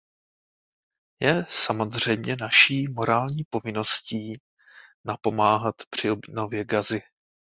Je 1.19 1.45
samozřejmě 1.49 2.35
naší 2.35 2.87
morální 2.87 3.43
povinností 3.49 4.39
napomáhat 5.05 5.75
při 5.89 6.11
obnově 6.11 6.65
Gazy. 6.65 7.01